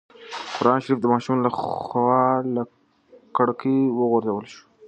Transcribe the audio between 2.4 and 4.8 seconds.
له کړکۍ وغورځول شو.